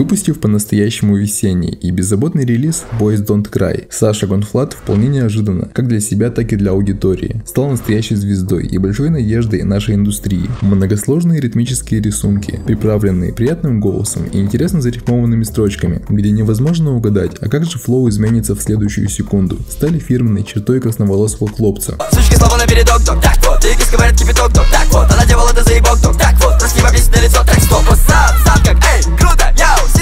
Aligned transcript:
Выпустив 0.00 0.38
по-настоящему 0.38 1.16
весенний 1.16 1.72
и 1.72 1.90
беззаботный 1.90 2.44
релиз 2.44 2.84
Boys 3.00 3.16
Don't 3.26 3.50
Cry, 3.50 3.86
Саша 3.90 4.28
GONE.Fludd 4.28 4.74
вполне 4.74 5.08
неожиданно, 5.08 5.68
как 5.74 5.88
для 5.88 5.98
себя, 5.98 6.30
так 6.30 6.52
и 6.52 6.56
для 6.56 6.70
аудитории, 6.70 7.42
стал 7.44 7.68
настоящей 7.68 8.14
звездой 8.14 8.64
и 8.64 8.78
большой 8.78 9.10
надеждой 9.10 9.64
нашей 9.64 9.96
индустрии. 9.96 10.48
Многосложные 10.60 11.40
ритмические 11.40 12.00
рисунки, 12.00 12.60
приправленные 12.64 13.32
приятным 13.32 13.80
голосом 13.80 14.26
и 14.26 14.38
интересно 14.38 14.80
зарифмованными 14.80 15.42
строчками, 15.42 16.00
где 16.08 16.30
невозможно 16.30 16.94
угадать, 16.94 17.32
а 17.40 17.48
как 17.48 17.64
же 17.64 17.80
flow 17.80 18.08
изменится 18.08 18.54
в 18.54 18.62
следующую 18.62 19.08
секунду, 19.08 19.58
стали 19.68 19.98
фирменной 19.98 20.44
чертой 20.44 20.80
красноволосого 20.80 21.50
хлопца. 21.50 21.98
Сучки 22.12 22.38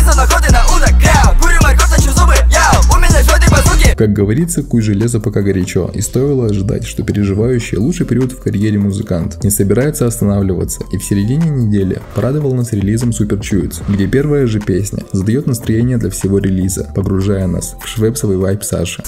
сезон 0.06 0.20
охоты 0.20 0.52
на 0.52 0.64
удок, 0.66 0.94
Курю 1.40 1.58
морковь, 1.62 1.90
точу 1.90 2.12
зубы, 2.12 2.34
яу 2.50 2.94
У 2.94 2.98
меня 2.98 3.22
жжет 3.22 3.42
базуки 3.50 3.94
Как 3.96 4.12
говорится, 4.12 4.62
куй 4.62 4.82
железо 4.82 5.20
пока 5.20 5.42
горячо. 5.42 5.90
И 5.94 6.00
стоило 6.00 6.46
ожидать, 6.46 6.86
что 6.86 7.02
переживающий 7.02 7.78
лучший 7.78 8.06
период 8.06 8.32
в 8.32 8.40
карьере 8.40 8.78
музыкант 8.78 9.42
Не 9.42 9.50
собирается 9.50 10.06
останавливаться 10.06 10.82
И 10.92 10.98
в 10.98 11.04
середине 11.04 11.50
недели 11.50 12.00
порадовал 12.14 12.54
нас 12.54 12.72
релизом 12.72 13.10
Super 13.10 13.40
Chewits 13.40 13.82
Где 13.88 14.06
первая 14.06 14.46
же 14.46 14.60
песня 14.60 15.02
задает 15.12 15.46
настроение 15.46 15.98
для 15.98 16.10
всего 16.10 16.38
релиза 16.38 16.88
Погружая 16.94 17.46
нас 17.46 17.74
в 17.82 17.88
швепсовый 17.88 18.36
вайп 18.36 18.62
Саши. 18.62 19.02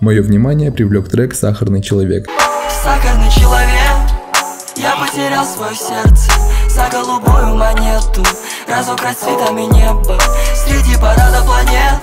Мое 0.00 0.22
внимание 0.22 0.70
привлек 0.70 1.08
трек 1.08 1.34
«Сахарный 1.34 1.82
человек». 1.82 2.28
Сахарный 2.82 3.30
человек 3.30 3.65
я 4.86 4.96
потерял 4.96 5.44
свое 5.44 5.74
сердце 5.74 6.30
за 6.68 6.88
голубую 6.88 7.56
монету. 7.56 8.24
Разукрась 8.68 9.16
цветами 9.16 9.62
неба 9.62 10.18
Среди 10.54 10.94
парада 10.96 11.42
планет. 11.44 12.00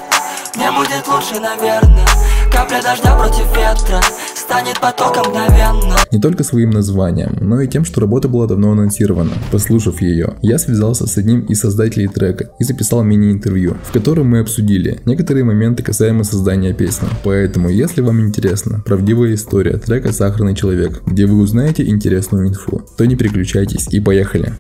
Мне 0.55 0.71
будет 0.71 1.07
лучше, 1.07 1.39
наверное 1.39 2.05
Капля 2.51 2.81
дождя 2.81 3.15
против 3.15 3.45
ветра 3.55 4.01
станет 4.53 4.79
потоком 4.79 5.31
мгновенно. 5.31 5.95
Не 6.11 6.19
только 6.19 6.43
своим 6.43 6.69
названием, 6.69 7.35
но 7.41 7.59
и 7.61 7.67
тем, 7.67 7.83
что 7.85 8.01
работа 8.01 8.27
была 8.27 8.45
давно 8.45 8.71
анонсирована. 8.73 9.31
Послушав 9.51 9.99
ее, 9.99 10.35
я 10.43 10.59
связался 10.59 11.07
с 11.07 11.17
одним 11.17 11.41
из 11.41 11.59
создателей 11.59 12.07
трека 12.07 12.51
и 12.59 12.63
записал 12.63 13.03
мини-интервью, 13.03 13.75
в 13.83 13.91
котором 13.91 14.27
мы 14.27 14.39
обсудили 14.39 15.01
некоторые 15.05 15.43
моменты 15.43 15.81
касаемо 15.81 16.23
создания 16.23 16.71
песни. 16.71 17.07
Поэтому, 17.23 17.69
если 17.69 18.01
вам 18.01 18.21
интересна 18.21 18.83
правдивая 18.85 19.33
история 19.33 19.77
трека 19.77 20.13
«Сахарный 20.13 20.55
человек», 20.55 21.01
где 21.07 21.25
вы 21.25 21.39
узнаете 21.39 21.87
интересную 21.87 22.47
инфу, 22.47 22.83
то 22.95 23.05
не 23.05 23.15
переключайтесь 23.15 23.87
и 23.89 23.99
поехали. 23.99 24.53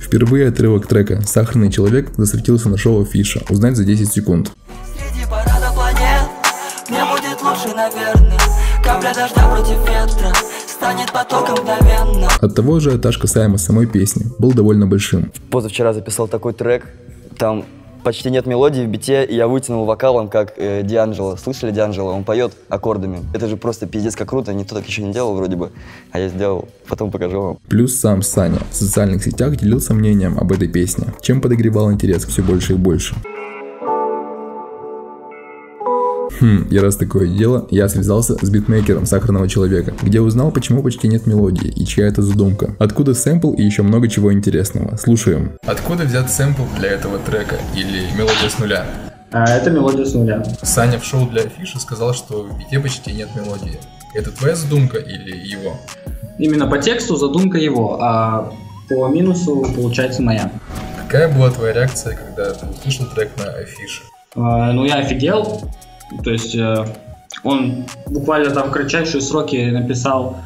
Впервые 0.00 0.48
отрывок 0.48 0.86
трека 0.86 1.20
«Сахарный 1.26 1.72
человек» 1.72 2.12
засветился 2.16 2.68
на 2.68 2.76
шоу 2.76 3.04
Фиша. 3.04 3.42
Узнать 3.50 3.76
за 3.76 3.82
10 3.82 4.12
секунд 4.12 4.52
лучше, 7.56 7.74
наверное 7.74 8.38
Капля 8.82 9.12
дождя 9.14 9.48
против 9.48 9.78
ветра 9.80 10.32
станет 10.66 11.12
потоком 11.12 11.56
мгновенно 11.62 12.28
От 12.40 12.54
того 12.54 12.80
же 12.80 12.96
этаж 12.96 13.18
касаемо 13.18 13.58
самой 13.58 13.86
песни 13.86 14.26
был 14.38 14.52
довольно 14.52 14.86
большим. 14.86 15.32
Позавчера 15.50 15.92
записал 15.92 16.28
такой 16.28 16.52
трек, 16.52 16.86
там 17.38 17.64
почти 18.04 18.30
нет 18.30 18.46
мелодии 18.46 18.82
в 18.82 18.88
бите, 18.88 19.24
и 19.24 19.34
я 19.34 19.48
вытянул 19.48 19.84
вокалом, 19.84 20.28
как 20.28 20.52
э, 20.56 20.82
Дианджело. 20.84 21.36
Слышали 21.36 21.72
Дианджело? 21.72 22.12
Он 22.12 22.22
поет 22.22 22.52
аккордами. 22.68 23.24
Это 23.34 23.48
же 23.48 23.56
просто 23.56 23.86
пиздец 23.86 24.14
как 24.14 24.28
круто, 24.28 24.52
никто 24.52 24.76
так 24.76 24.86
еще 24.86 25.02
не 25.02 25.12
делал 25.12 25.34
вроде 25.34 25.56
бы, 25.56 25.72
а 26.12 26.20
я 26.20 26.28
сделал, 26.28 26.68
потом 26.88 27.10
покажу 27.10 27.40
вам. 27.40 27.58
Плюс 27.68 27.98
сам 27.98 28.22
Саня 28.22 28.60
в 28.70 28.74
социальных 28.76 29.24
сетях 29.24 29.56
делился 29.56 29.94
мнением 29.94 30.38
об 30.38 30.52
этой 30.52 30.68
песне, 30.68 31.14
чем 31.20 31.40
подогревал 31.40 31.90
интерес 31.90 32.24
все 32.24 32.42
больше 32.42 32.74
и 32.74 32.76
больше. 32.76 33.16
Хм, 36.40 36.66
и 36.70 36.78
раз 36.78 36.96
такое 36.96 37.28
дело, 37.28 37.66
я 37.70 37.88
связался 37.88 38.36
с 38.44 38.50
битмейкером 38.50 39.06
Сахарного 39.06 39.48
Человека, 39.48 39.94
где 40.02 40.20
узнал, 40.20 40.50
почему 40.50 40.82
почти 40.82 41.08
нет 41.08 41.26
мелодии 41.26 41.68
и 41.68 41.86
чья 41.86 42.06
это 42.06 42.22
задумка. 42.22 42.74
Откуда 42.78 43.14
сэмпл 43.14 43.52
и 43.54 43.62
еще 43.62 43.82
много 43.82 44.08
чего 44.08 44.32
интересного. 44.32 44.96
Слушаем. 44.96 45.52
Откуда 45.66 46.04
взят 46.04 46.30
сэмпл 46.30 46.62
для 46.78 46.90
этого 46.90 47.18
трека 47.18 47.56
или 47.74 48.04
мелодия 48.16 48.48
с 48.48 48.58
нуля? 48.58 48.86
А, 49.32 49.44
это 49.44 49.70
мелодия 49.70 50.04
с 50.04 50.14
нуля. 50.14 50.44
Саня 50.62 50.98
в 50.98 51.04
шоу 51.04 51.28
для 51.28 51.42
афиши 51.42 51.80
сказал, 51.80 52.14
что 52.14 52.42
в 52.42 52.58
бите 52.58 52.78
почти 52.80 53.12
нет 53.12 53.28
мелодии. 53.34 53.78
Это 54.14 54.30
твоя 54.30 54.54
задумка 54.54 54.98
или 54.98 55.36
его? 55.36 55.76
Именно 56.38 56.66
по 56.66 56.78
тексту 56.78 57.16
задумка 57.16 57.58
его, 57.58 57.98
а 58.00 58.52
по 58.88 59.08
минусу 59.08 59.66
получается 59.74 60.22
моя. 60.22 60.50
Какая 60.98 61.32
была 61.34 61.50
твоя 61.50 61.72
реакция, 61.72 62.16
когда 62.16 62.52
ты 62.52 62.66
услышал 62.66 63.06
трек 63.06 63.30
на 63.38 63.44
афише? 63.44 64.02
А, 64.34 64.72
ну, 64.72 64.84
я 64.84 64.96
офигел. 64.96 65.70
То 66.24 66.30
есть 66.30 66.54
э, 66.54 66.86
он 67.42 67.84
буквально 68.06 68.50
там 68.50 68.68
в 68.68 68.72
кратчайшие 68.72 69.20
сроки 69.20 69.70
написал 69.70 70.36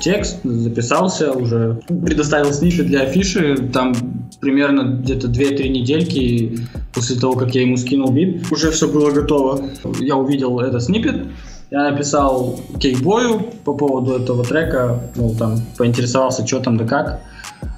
текст, 0.00 0.38
записался 0.44 1.32
уже, 1.32 1.80
предоставил 1.88 2.52
снипет 2.52 2.86
для 2.86 3.02
афиши, 3.02 3.56
там 3.72 3.94
примерно 4.40 4.98
где-то 4.98 5.28
2-3 5.28 5.68
недельки 5.68 6.58
после 6.92 7.16
того, 7.16 7.34
как 7.34 7.54
я 7.54 7.62
ему 7.62 7.76
скинул 7.76 8.10
бит, 8.12 8.50
уже 8.52 8.70
все 8.70 8.88
было 8.88 9.10
готово. 9.10 9.64
Я 9.98 10.16
увидел 10.16 10.60
этот 10.60 10.82
snippet, 10.82 11.26
я 11.70 11.90
написал 11.90 12.60
Cakeboy 12.78 13.31
ю 13.31 13.46
по 13.64 13.74
поводу 13.74 14.12
этого 14.12 14.44
трека, 14.44 15.00
ну, 15.16 15.34
там, 15.34 15.60
поинтересовался, 15.76 16.46
что 16.46 16.60
там 16.60 16.76
да 16.76 16.84
как. 16.84 17.20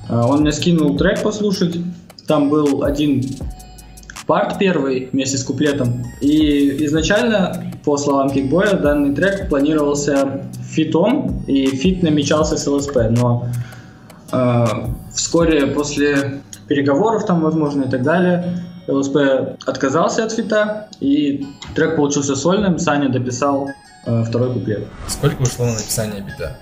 А, 0.08 0.26
он 0.26 0.40
мне 0.40 0.52
скинул 0.52 0.96
трек 0.96 1.22
послушать, 1.22 1.78
там 2.26 2.48
был 2.48 2.82
один 2.84 3.22
part 4.26 4.58
первый 4.58 5.08
вместе 5.12 5.38
с 5.38 5.44
куплетом. 5.44 6.04
И 6.20 6.84
изначально, 6.86 7.72
по 7.84 7.96
словам 7.96 8.30
Cakeboy 8.30 8.61
я, 8.61 8.74
данный 8.76 9.14
трек 9.14 9.48
планировался 9.48 10.46
feat 10.62 11.09
ом, 11.09 11.44
и 11.46 11.66
feat 11.66 12.02
намечался 12.02 12.56
с 12.56 12.66
ЛСП, 12.66 12.96
но 13.10 13.46
э, 14.32 14.64
вскоре 15.12 15.66
после 15.68 16.42
переговоров 16.68 17.26
там, 17.26 17.40
возможно, 17.40 17.84
и 17.84 17.90
так 17.90 18.02
далее, 18.02 18.62
ЛСП 18.88 19.16
отказался 19.66 20.24
от 20.24 20.32
фита, 20.32 20.88
и 21.00 21.46
трек 21.74 21.96
получился 21.96 22.36
сольным, 22.36 22.78
Саня 22.78 23.08
дописал 23.08 23.70
э, 24.06 24.24
второй 24.24 24.52
куплет. 24.52 24.86
Сколько 25.08 25.42
ушло 25.42 25.66
на 25.66 25.72
написание 25.72 26.22
бита? 26.22 26.56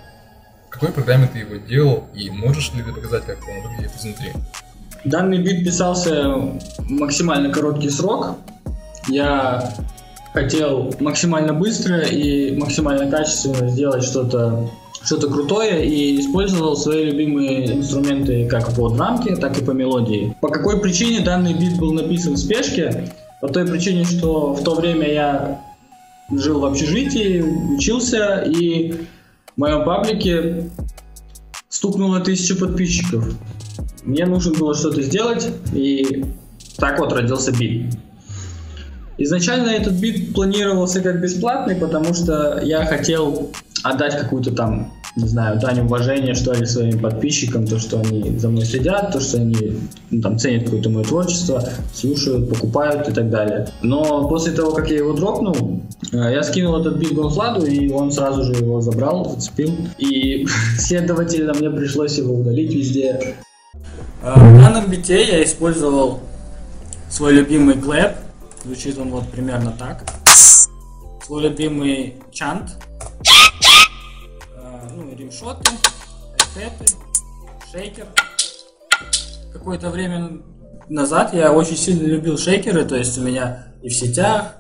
В 0.68 0.70
какой 0.70 0.90
программе 0.90 1.28
ты 1.32 1.40
его 1.40 1.56
делал, 1.56 2.04
и 2.14 2.30
можешь 2.30 2.72
ли 2.74 2.82
ты 2.82 2.92
показать, 2.92 3.24
как 3.24 3.38
он 3.38 3.70
выглядит 3.70 3.92
изнутри? 3.98 4.32
Данный 5.04 5.38
бит 5.38 5.64
писался 5.64 6.36
максимально 6.88 7.52
короткий 7.52 7.90
срок. 7.90 8.36
Я 9.08 9.74
хотел 10.32 10.94
максимально 11.00 11.52
быстро 11.52 12.00
и 12.00 12.56
максимально 12.56 13.10
качественно 13.10 13.68
сделать 13.68 14.04
что-то 14.04 14.70
что-то 15.04 15.28
крутое 15.28 15.84
и 15.84 16.20
использовал 16.20 16.76
свои 16.76 17.06
любимые 17.06 17.78
инструменты 17.78 18.46
как 18.46 18.72
по 18.74 18.88
драмке, 18.88 19.34
так 19.34 19.58
и 19.58 19.64
по 19.64 19.72
мелодии. 19.72 20.36
По 20.41 20.48
какой 20.48 20.80
причине 20.80 21.24
данный 21.24 21.54
бит 21.54 21.76
был 21.76 21.92
написан 21.92 22.34
в 22.34 22.38
спешке? 22.38 23.10
По 23.41 23.48
той 23.48 23.66
причине, 23.66 24.04
что 24.04 24.54
в 24.54 24.62
то 24.62 24.76
время 24.76 25.12
я 25.12 25.60
жил 26.30 26.60
в 26.60 26.64
общежитии, 26.64 27.42
учился, 27.74 28.42
и 28.42 28.92
в 29.56 29.58
моем 29.60 29.84
паблике 29.84 30.70
стукнуло 31.68 32.20
тысячу 32.20 32.56
подписчиков. 32.56 33.24
Мне 34.04 34.26
нужно 34.26 34.59
было 34.59 34.75
что-то 34.75 35.03
сделать, 35.03 35.48
и 35.72 36.25
так 36.76 36.98
вот 36.98 37.12
родился 37.12 37.53
бит. 37.53 37.94
Изначально 39.19 39.70
этот 39.70 39.94
бит 39.94 40.34
планировался 40.34 41.00
как 41.00 41.20
бесплатный, 41.20 41.76
потому 41.76 42.15
что 42.15 42.60
я 42.62 42.84
хотел 42.84 43.50
отдать 43.84 44.19
какую-то 44.19 44.53
там 44.53 44.92
не 45.15 45.28
знаю, 45.28 45.60
дань 45.60 45.81
уважения, 45.81 46.34
что 46.34 46.54
ли, 46.54 46.65
своим 46.65 46.98
подписчикам, 46.98 47.66
то, 47.66 47.78
что 47.78 48.01
они 48.01 48.39
за 48.39 48.48
мной 48.48 48.65
следят, 48.65 49.12
то, 49.12 49.21
что 49.21 49.39
они 49.39 49.78
ну, 50.10 50.22
там 50.22 50.39
ценят 50.39 50.65
какое-то 50.65 50.89
мое 50.89 51.04
творчество, 51.04 51.62
слушают, 51.92 52.48
покупают 52.48 53.09
и 53.09 53.12
так 53.12 53.28
далее. 53.28 53.68
Но 53.83 54.27
после 54.28 54.53
того, 54.53 54.72
как 54.72 54.91
я 54.91 54.98
его 54.98 55.12
дропнул, 55.12 55.83
э, 56.12 56.16
я 56.16 56.42
скинул 56.42 56.80
этот 56.80 56.97
бит 56.97 57.12
Гонфладу, 57.12 57.66
и 57.66 57.91
он 57.91 58.10
сразу 58.10 58.42
же 58.42 58.53
его 58.53 58.80
забрал, 58.80 59.30
зацепил. 59.36 59.72
И, 59.98 60.47
следовательно, 60.78 61.53
мне 61.53 61.68
пришлось 61.68 62.16
его 62.16 62.34
удалить 62.34 62.74
везде. 62.74 63.36
Э, 64.22 64.34
в 64.34 64.59
данном 64.59 64.91
бите 64.91 65.24
я 65.24 65.42
использовал 65.45 66.21
свой 67.10 67.33
любимый 67.33 67.80
клэп. 67.80 68.16
Звучит 68.65 68.98
он 68.98 69.10
вот 69.10 69.28
примерно 69.30 69.72
так. 69.72 70.04
Свой 71.24 71.42
любимый 71.42 72.22
чант 72.30 72.71
ну, 74.95 75.15
римшоты, 75.16 75.65
айфеты, 76.39 76.97
шейкер. 77.71 78.07
Какое-то 79.53 79.91
время 79.91 80.42
назад 80.89 81.34
я 81.34 81.53
очень 81.53 81.77
сильно 81.77 82.07
любил 82.07 82.39
шейкеры, 82.39 82.84
то 82.84 82.97
есть 82.97 83.16
у 83.18 83.22
меня 83.22 83.66
и 83.83 83.89
в 83.89 83.95
сетях, 83.95 84.57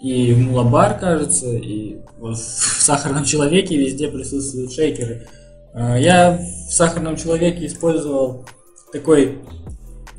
и 0.00 0.32
в 0.32 0.38
Мулабар, 0.38 0.98
кажется, 0.98 1.48
и 1.48 1.98
вот 2.18 2.36
в 2.36 2.82
Сахарном 2.82 3.24
Человеке 3.24 3.76
везде 3.76 4.08
присутствуют 4.08 4.72
шейкеры. 4.72 5.28
А, 5.74 5.96
я 5.96 6.38
в 6.68 6.72
Сахарном 6.72 7.16
Человеке 7.16 7.66
использовал 7.66 8.46
такой 8.92 9.38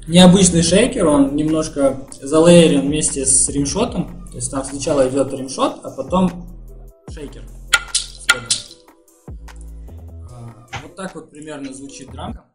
необычный 0.07 0.63
шейкер, 0.63 1.07
он 1.07 1.36
немножко 1.36 2.07
залейерен 2.21 2.81
вместе 2.81 3.25
с 3.25 3.50
римшотом, 3.50 4.27
то 4.30 4.36
есть 4.36 4.51
там 4.51 4.63
сначала 4.63 5.07
идет 5.10 5.33
римшот, 5.33 5.80
а 5.83 5.92
потом 5.92 6.48
шейкер. 7.10 7.44
А, 10.31 10.68
вот 10.83 10.95
так 10.95 11.16
вот 11.16 11.31
примерно 11.31 11.74
звучит 11.74 12.12
драмка. 12.12 12.48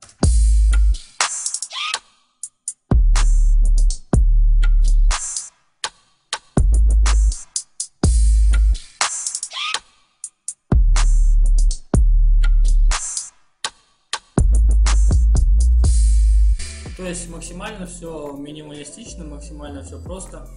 То 17.04 17.10
есть 17.10 17.28
максимально 17.28 17.86
все 17.86 18.32
минималистично, 18.32 19.26
максимально 19.26 19.82
все 19.82 20.00
просто. 20.00 20.48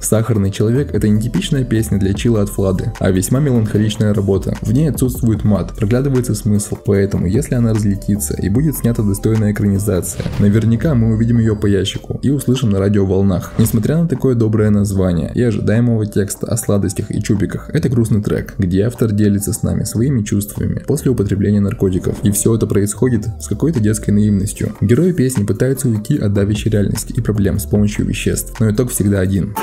«Сахарный 0.00 0.50
человек»— 0.50 0.90
это 0.94 1.08
не 1.08 1.20
типичная 1.20 1.64
песня 1.64 1.98
для 1.98 2.14
чила 2.14 2.42
от 2.42 2.56
Влады, 2.56 2.92
а 2.98 3.10
весьма 3.10 3.40
меланхоличная 3.40 4.14
работа. 4.14 4.54
В 4.62 4.72
ней 4.72 4.88
отсутствует 4.88 5.44
мат, 5.44 5.74
проглядывается 5.74 6.34
смысл, 6.34 6.76
поэтому 6.84 7.26
если 7.26 7.54
она 7.54 7.72
разлетится 7.72 8.34
и 8.34 8.48
будет 8.48 8.76
снята 8.76 9.02
достойная 9.02 9.52
экранизация, 9.52 10.24
наверняка 10.38 10.94
мы 10.94 11.14
увидим 11.14 11.38
ее 11.38 11.56
по 11.56 11.66
ящику 11.66 12.18
и 12.22 12.30
услышим 12.30 12.70
на 12.70 12.78
радиоволнах. 12.78 13.52
Несмотря 13.58 13.98
на 13.98 14.08
такое 14.08 14.34
доброе 14.34 14.70
название 14.70 15.32
и 15.34 15.42
ожидаемого 15.42 16.06
текста 16.06 16.46
о 16.46 16.56
сладостях 16.56 17.10
и 17.10 17.22
чубиках, 17.22 17.70
это 17.72 17.88
грустный 17.88 18.22
трек, 18.22 18.54
где 18.58 18.82
автор 18.82 19.12
делится 19.12 19.52
с 19.52 19.62
нами 19.62 19.84
своими 19.84 20.22
чувствами 20.22 20.82
после 20.86 21.10
употребления 21.10 21.60
наркотиков. 21.60 22.16
И 22.22 22.30
все 22.30 22.54
это 22.54 22.66
происходит 22.66 23.26
с 23.40 23.48
какой-то 23.48 23.80
детской 23.80 24.10
наивностью. 24.10 24.74
Герои 24.80 25.12
песни 25.12 25.44
пытаются 25.44 25.88
уйти 25.88 26.18
от 26.18 26.32
давящей 26.32 26.70
реальности 26.70 27.12
и 27.16 27.20
проблем 27.20 27.58
с 27.58 27.64
помощью 27.64 28.06
веществ, 28.06 28.58
но 28.60 28.70
итог 28.70 28.90
всегда 28.90 29.20
один. 29.20 29.54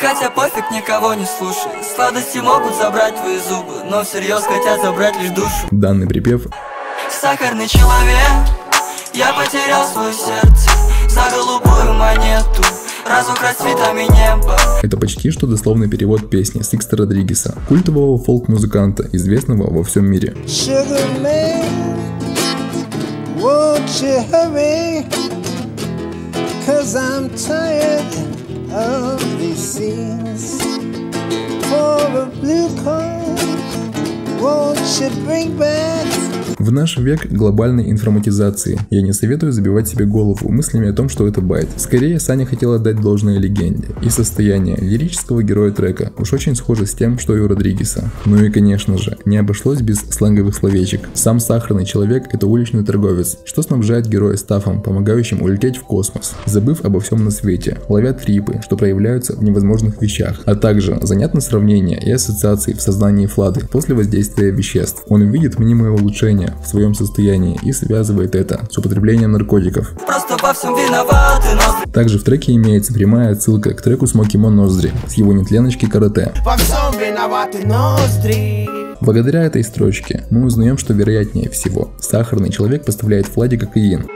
Хотя 0.00 0.30
пофиг, 0.30 0.70
никого 0.70 1.12
не 1.12 1.26
слушай 1.26 1.70
Сладости 1.94 2.38
могут 2.38 2.74
забрать 2.74 3.14
твои 3.16 3.38
зубы 3.38 3.84
Но 3.84 4.02
всерьез 4.02 4.44
хотят 4.44 4.80
забрать 4.80 5.14
лишь 5.20 5.30
душу. 5.30 5.68
Данный 5.70 6.06
припев. 6.06 6.46
Сахарный 7.10 7.68
человек 7.68 8.48
Я 9.12 9.34
потерял 9.34 9.86
свое 9.86 10.14
сердце 10.14 10.70
За 11.08 11.28
голубую 11.30 11.92
монету. 11.94 12.62
Разок 13.06 13.42
расцветами 13.42 14.02
неба. 14.02 14.56
Это 14.82 14.96
почти 14.96 15.30
что 15.30 15.46
дословный 15.46 15.88
перевод 15.88 16.30
песни 16.30 16.62
Сикста 16.62 16.96
Родригеса, 16.96 17.56
культового 17.68 18.22
фолк-музыканта, 18.22 19.08
известного 19.12 19.70
во 19.70 19.82
всем 19.82 20.06
мире. 20.06 20.34
Sugar 20.46 21.08
man, 21.20 21.64
won't 23.36 23.88
you 24.00 24.22
hurry? 24.30 25.04
Cause 26.66 26.94
I'm 26.94 27.30
tired 27.30 28.04
of 28.72 29.19
should 34.90 35.14
bring 35.24 35.56
back. 35.56 35.89
В 36.70 36.72
наш 36.72 36.98
век 36.98 37.26
глобальной 37.26 37.90
информатизации 37.90 38.78
я 38.90 39.02
не 39.02 39.12
советую 39.12 39.50
забивать 39.50 39.88
себе 39.88 40.04
голову 40.04 40.48
мыслями 40.50 40.88
о 40.88 40.92
том, 40.92 41.08
что 41.08 41.26
это 41.26 41.40
байт. 41.40 41.68
Скорее, 41.76 42.20
Саня 42.20 42.46
хотел 42.46 42.72
отдать 42.74 43.00
должное 43.00 43.40
легенде. 43.40 43.88
И 44.02 44.08
состояние 44.08 44.76
лирического 44.76 45.42
героя 45.42 45.72
трека 45.72 46.12
уж 46.16 46.32
очень 46.32 46.54
схоже 46.54 46.86
с 46.86 46.94
тем, 46.94 47.18
что 47.18 47.36
и 47.36 47.40
у 47.40 47.48
Родригеса. 47.48 48.08
Ну 48.24 48.40
и 48.44 48.50
конечно 48.50 48.96
же, 48.98 49.18
не 49.24 49.36
обошлось 49.36 49.80
без 49.80 49.98
сленговых 49.98 50.54
словечек. 50.54 51.08
Сам 51.12 51.40
сахарный 51.40 51.84
человек– 51.84 52.26
это 52.32 52.46
уличный 52.46 52.84
торговец, 52.84 53.38
что 53.44 53.62
снабжает 53.62 54.06
героя 54.06 54.36
стафом, 54.36 54.80
помогающим 54.80 55.42
улететь 55.42 55.76
в 55.76 55.82
космос, 55.82 56.34
забыв 56.46 56.84
обо 56.84 57.00
всем 57.00 57.24
на 57.24 57.32
свете, 57.32 57.78
ловя 57.88 58.12
трипы, 58.12 58.60
что 58.62 58.76
проявляются 58.76 59.34
в 59.34 59.42
невозможных 59.42 60.00
вещах, 60.00 60.42
а 60.44 60.54
также 60.54 61.00
занятно 61.02 61.40
сравнение 61.40 62.00
и 62.00 62.12
ассоциации 62.12 62.74
в 62.74 62.80
сознании 62.80 63.26
Флады 63.26 63.66
после 63.66 63.96
воздействия 63.96 64.52
веществ. 64.52 65.02
Он 65.08 65.22
увидит 65.22 65.58
мнимое 65.58 65.90
улучшение 65.90 66.54
в 66.62 66.66
своем 66.66 66.94
состоянии 66.94 67.58
и 67.62 67.72
связывает 67.72 68.34
это 68.34 68.66
с 68.70 68.78
употреблением 68.78 69.32
наркотиков. 69.32 69.92
Просто 70.06 70.36
во 70.42 70.52
всем 70.52 70.74
виноваты, 70.74 71.48
но... 71.54 71.92
Также 71.92 72.18
в 72.18 72.24
треке 72.24 72.52
имеется 72.52 72.92
прямая 72.92 73.32
отсылка 73.32 73.74
к 73.74 73.82
треку 73.82 74.06
Смокимон 74.06 74.56
Ноздри 74.56 74.92
с 75.08 75.14
его 75.14 75.32
нетленочки 75.32 75.86
карате. 75.86 76.32
Во 76.44 76.56
всем 76.56 76.98
виноваты 77.00 77.66
ноздри. 77.66 78.68
Благодаря 79.00 79.44
этой 79.44 79.64
строчке 79.64 80.24
мы 80.30 80.44
узнаем, 80.44 80.76
что 80.76 80.92
вероятнее 80.92 81.48
всего 81.48 81.90
сахарный 82.00 82.50
человек 82.50 82.84
поставляет 82.84 83.34
Владе 83.34 83.56
кокаин, 83.56 84.06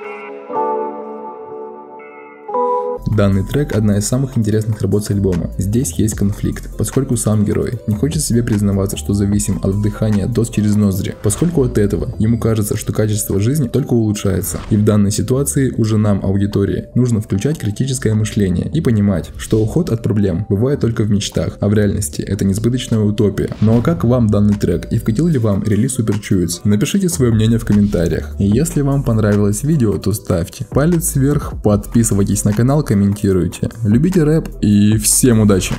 Данный 3.17 3.45
трек– 3.45 3.73
одна 3.77 3.99
из 3.99 4.09
самых 4.09 4.37
интересных 4.37 4.83
работ 4.83 5.05
с 5.05 5.11
альбома. 5.11 5.49
Здесь 5.57 5.93
есть 5.93 6.17
конфликт, 6.17 6.77
поскольку 6.77 7.17
сам 7.17 7.45
герой 7.45 7.75
не 7.87 7.95
хочет 7.95 8.23
себе 8.23 8.43
признаваться, 8.43 8.97
что 8.97 9.15
зависим 9.15 9.61
от 9.63 9.73
вдыхания 9.73 10.27
доз 10.27 10.51
через 10.51 10.75
ноздри, 10.75 11.15
поскольку 11.23 11.63
от 11.63 11.79
этого 11.79 12.13
ему 12.19 12.41
кажется, 12.41 12.77
что 12.77 12.93
качество 12.93 13.39
жизни 13.39 13.69
только 13.69 13.93
улучшается. 13.93 14.59
И 14.71 14.77
в 14.77 14.85
данной 14.85 15.13
ситуации 15.13 15.73
уже 15.79 15.97
нам, 15.97 16.25
аудитории, 16.25 16.89
нужно 16.97 17.21
включать 17.21 17.57
критическое 17.57 18.15
мышление 18.15 18.69
и 18.75 18.81
понимать, 18.81 19.31
что 19.37 19.63
уход 19.63 19.91
от 19.91 20.03
проблем 20.03 20.47
бывает 20.49 20.81
только 20.81 21.05
в 21.05 21.11
мечтах, 21.11 21.57
а 21.61 21.69
в 21.69 21.75
реальности 21.75 22.21
это 22.21 22.45
несбыточная 22.45 22.99
утопия. 22.99 23.51
Ну 23.61 23.79
а 23.79 23.83
как 23.83 24.03
вам 24.03 24.27
данный 24.27 24.55
трек 24.55 24.89
и 24.91 24.99
вкатил 24.99 25.29
ли 25.29 25.39
вам 25.39 25.63
релиз 25.63 26.01
Super 26.01 26.17
Chewits? 26.21 26.63
Напишите 26.65 27.09
свое 27.09 27.31
мнение 27.31 27.61
в 27.61 27.65
комментариях. 27.65 28.35
И 28.41 28.45
если 28.45 28.81
вам 28.81 29.05
понравилось 29.05 29.63
видео, 29.63 29.99
то 29.99 30.13
ставьте 30.13 30.67
палец 30.69 31.15
вверх, 31.15 31.53
подписывайтесь 31.63 32.45
на 32.45 32.53
канал, 32.53 32.83
комментируйте 32.83 33.04
комментируйте. 33.05 33.69
Любите 33.85 34.25
рэп 34.25 34.49
и 34.63 34.97
всем 34.97 35.41
удачи! 35.41 35.75